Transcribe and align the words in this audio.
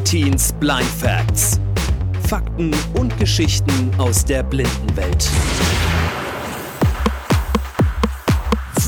Artins 0.00 0.50
Blind 0.54 0.82
Facts. 0.82 1.60
Fakten 2.26 2.70
und 2.94 3.16
Geschichten 3.18 3.92
aus 3.98 4.24
der 4.24 4.42
Blindenwelt. 4.42 5.28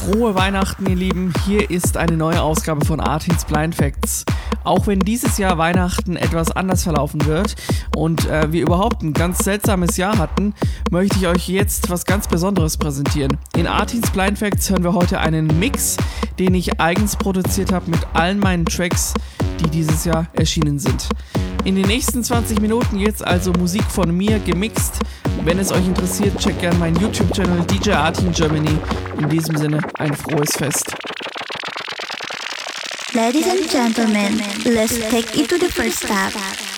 Frohe 0.02 0.34
Weihnachten, 0.34 0.84
ihr 0.88 0.96
Lieben. 0.96 1.32
Hier 1.46 1.70
ist 1.70 1.96
eine 1.96 2.16
neue 2.16 2.42
Ausgabe 2.42 2.84
von 2.84 2.98
Artins 2.98 3.44
Blind 3.44 3.76
Facts. 3.76 4.24
Auch 4.64 4.88
wenn 4.88 4.98
dieses 4.98 5.38
Jahr 5.38 5.58
Weihnachten 5.58 6.16
etwas 6.16 6.50
anders 6.50 6.82
verlaufen 6.82 7.24
wird 7.24 7.54
und 7.96 8.26
äh, 8.28 8.50
wir 8.50 8.62
überhaupt 8.62 9.02
ein 9.02 9.12
ganz 9.12 9.38
seltsames 9.38 9.96
Jahr 9.96 10.18
hatten, 10.18 10.54
möchte 10.90 11.18
ich 11.18 11.28
euch 11.28 11.48
jetzt 11.48 11.88
was 11.88 12.04
ganz 12.04 12.26
Besonderes 12.26 12.78
präsentieren. 12.78 13.38
In 13.56 13.68
Artins 13.68 14.10
Blind 14.10 14.40
Facts 14.40 14.70
hören 14.70 14.82
wir 14.82 14.94
heute 14.94 15.20
einen 15.20 15.46
Mix, 15.60 15.96
den 16.36 16.54
ich 16.56 16.80
eigens 16.80 17.14
produziert 17.14 17.70
habe 17.70 17.88
mit 17.88 18.00
allen 18.12 18.40
meinen 18.40 18.64
Tracks, 18.64 19.14
die 19.60 19.70
dieses 19.70 20.04
Jahr 20.04 20.26
erschienen 20.32 20.80
sind. 20.80 21.08
In 21.64 21.76
den 21.76 21.86
nächsten 21.86 22.24
20 22.24 22.60
Minuten 22.60 22.98
jetzt 22.98 23.24
also 23.24 23.52
Musik 23.52 23.84
von 23.84 24.16
mir 24.16 24.40
gemixt. 24.40 24.98
Wenn 25.44 25.60
es 25.60 25.70
euch 25.70 25.86
interessiert, 25.86 26.36
checkt 26.38 26.60
gerne 26.60 26.76
meinen 26.78 26.96
YouTube-Channel 26.96 27.64
DJ 27.66 27.92
Artin 27.92 28.32
Germany. 28.32 28.76
In 29.20 29.28
diesem 29.28 29.56
Sinne 29.56 29.78
ein 29.98 30.12
frohes 30.12 30.56
Fest. 30.56 30.92
Ladies 33.14 33.46
and 33.48 33.70
gentlemen, 33.70 34.42
let's 34.64 34.98
take 35.08 35.38
it 35.38 35.48
to 35.48 35.56
the 35.56 35.70
first 35.70 35.98
step. 35.98 36.71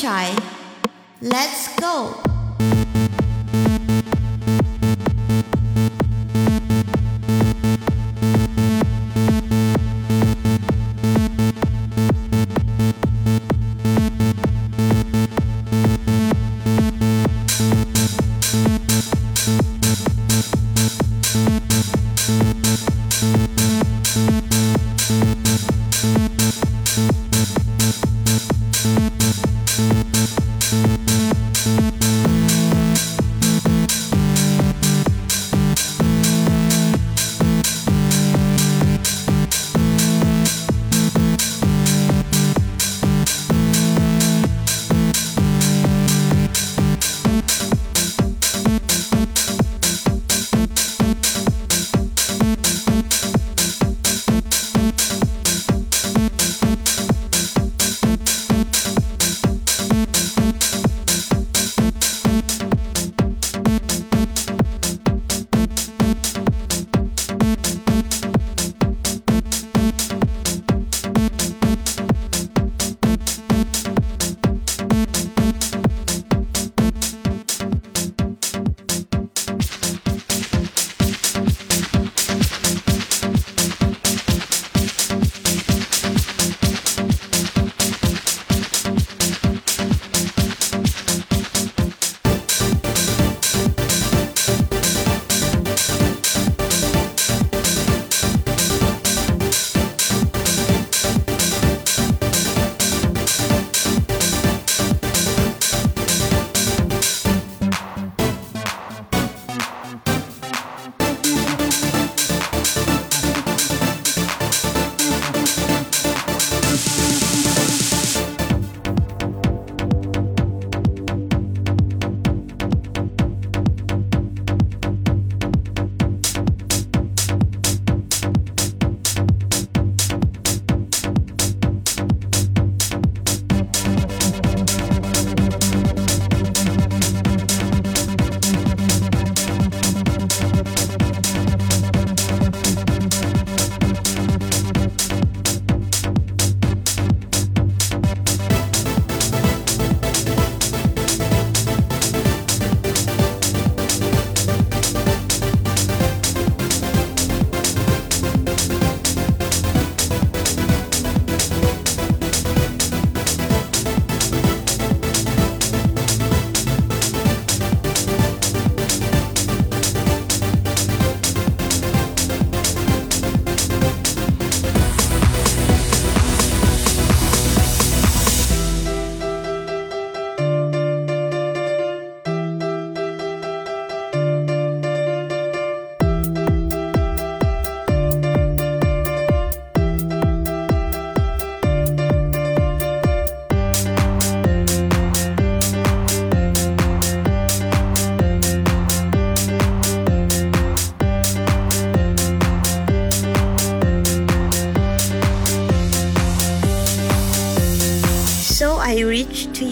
Shy. 0.00 0.49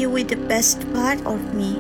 With 0.09 0.29
the 0.29 0.37
best 0.37 0.81
part 0.93 1.25
of 1.27 1.55
me. 1.55 1.77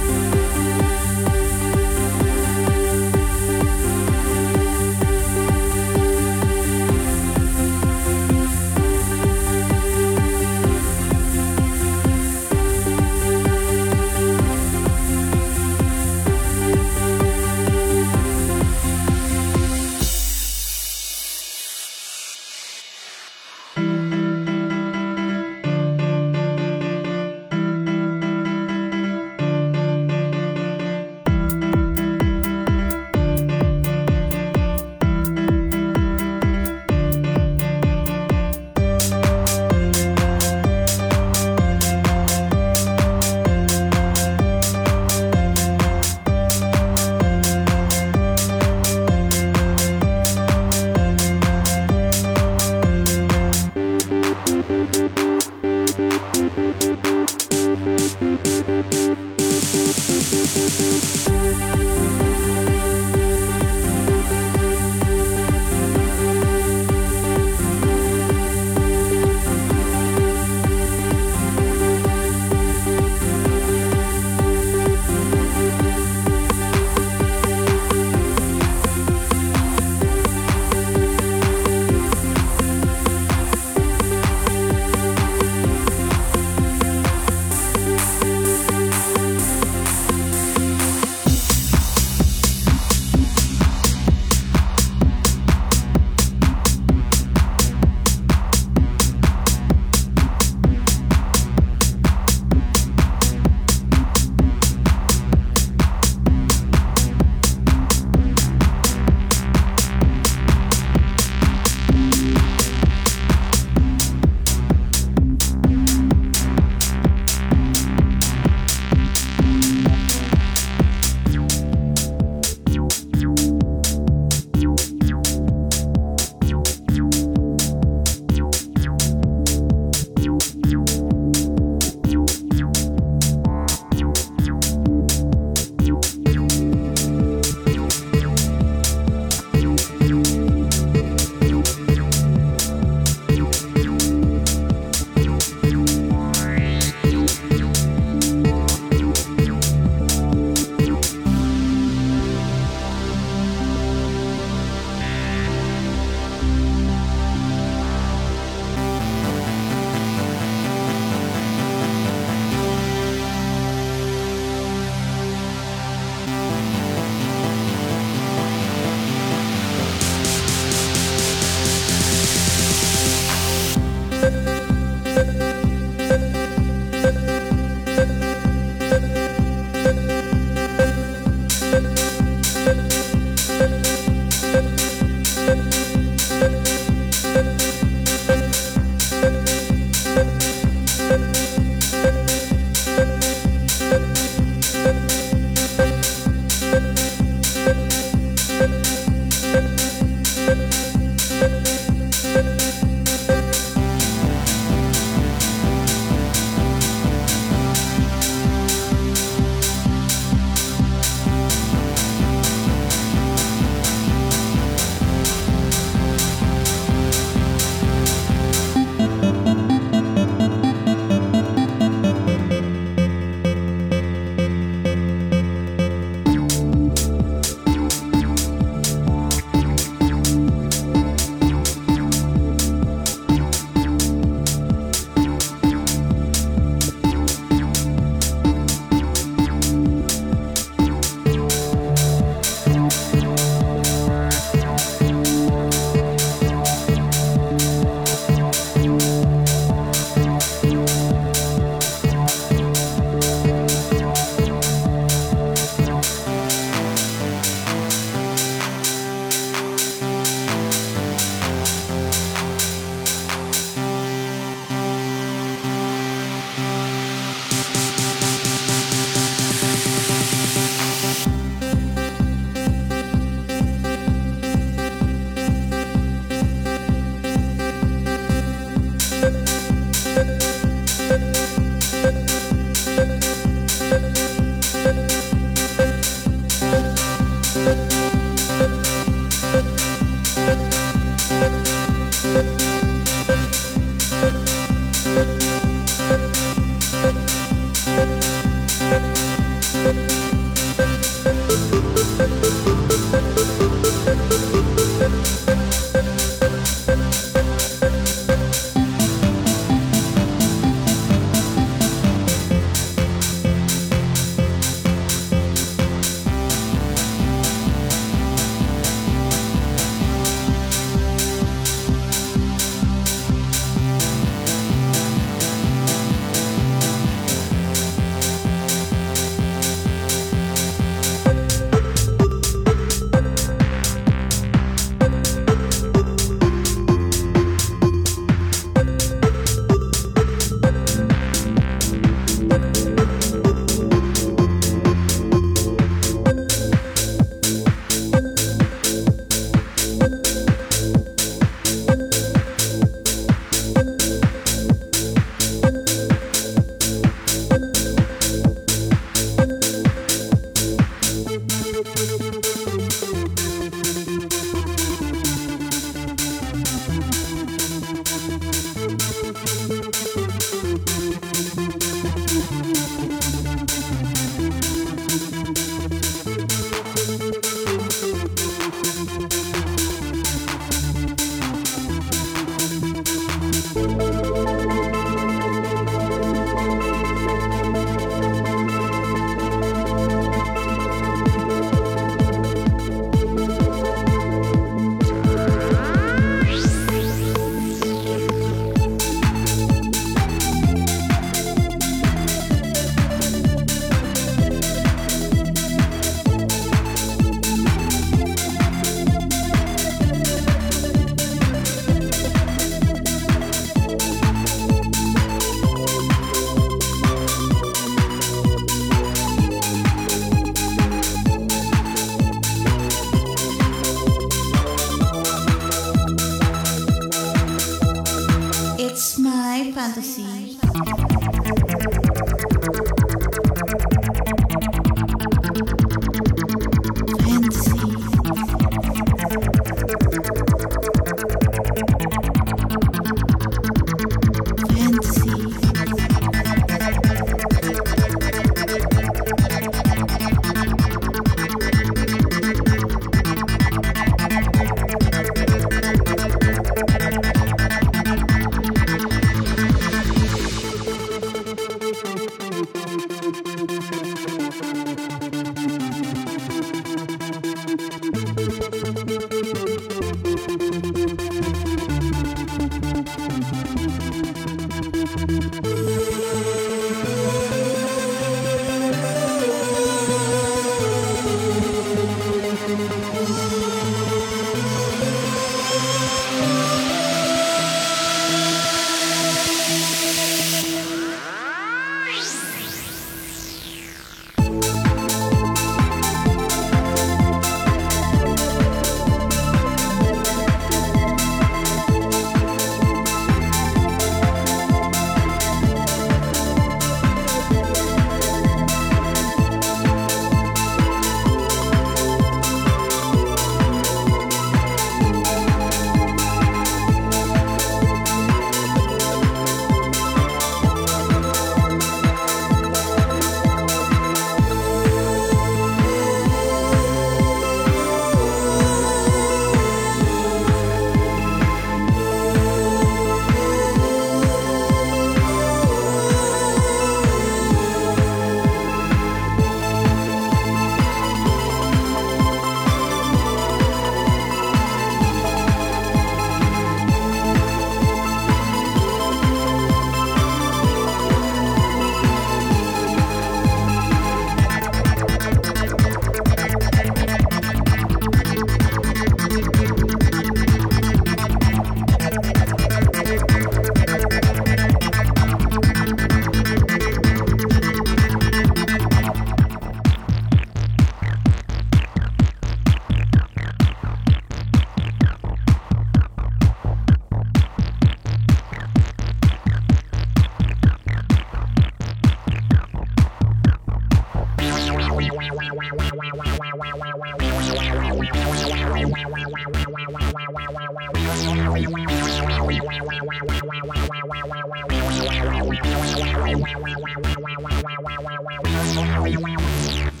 Música 599.21 600.00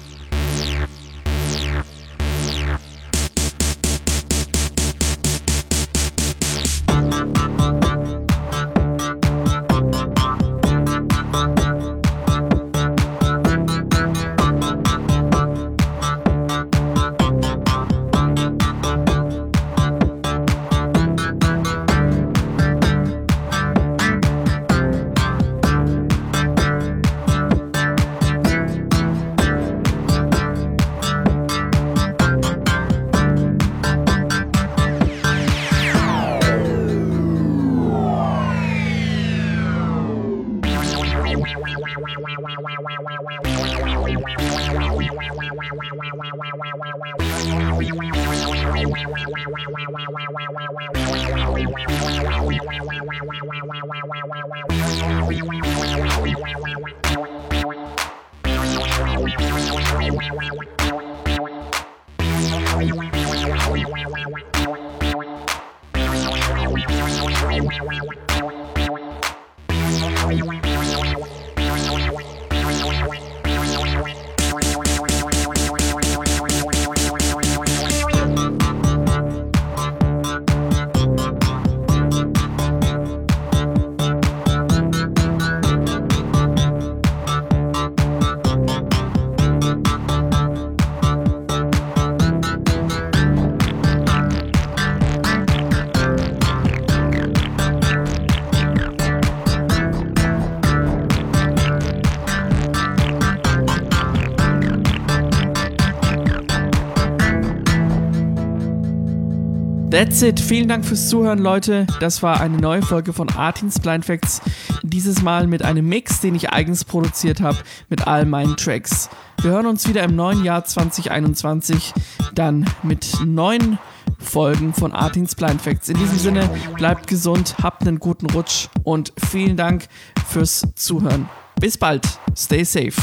That's 109.91 110.21
it. 110.21 110.39
Vielen 110.39 110.69
Dank 110.69 110.85
fürs 110.85 111.09
Zuhören, 111.09 111.39
Leute. 111.39 111.85
Das 111.99 112.23
war 112.23 112.39
eine 112.39 112.57
neue 112.57 112.81
Folge 112.81 113.11
von 113.11 113.27
Artins 113.27 113.77
Blind 113.77 114.05
Facts. 114.05 114.39
Dieses 114.83 115.21
Mal 115.21 115.47
mit 115.47 115.63
einem 115.63 115.89
Mix, 115.89 116.21
den 116.21 116.33
ich 116.33 116.49
eigens 116.49 116.85
produziert 116.85 117.41
habe, 117.41 117.57
mit 117.89 118.07
all 118.07 118.25
meinen 118.25 118.55
Tracks. 118.55 119.09
Wir 119.41 119.51
hören 119.51 119.65
uns 119.65 119.89
wieder 119.89 120.03
im 120.03 120.15
neuen 120.15 120.45
Jahr 120.45 120.63
2021, 120.63 121.93
dann 122.33 122.65
mit 122.83 123.17
neuen 123.25 123.79
Folgen 124.17 124.73
von 124.73 124.93
Artins 124.93 125.35
Blind 125.35 125.61
Facts. 125.61 125.89
In 125.89 125.97
diesem 125.97 126.17
Sinne, 126.17 126.49
bleibt 126.77 127.07
gesund, 127.07 127.55
habt 127.61 127.85
einen 127.85 127.99
guten 127.99 128.29
Rutsch 128.29 128.69
und 128.83 129.11
vielen 129.29 129.57
Dank 129.57 129.87
fürs 130.25 130.63
Zuhören. 130.75 131.27
Bis 131.59 131.77
bald. 131.77 132.07
Stay 132.33 132.63
safe. 132.63 132.93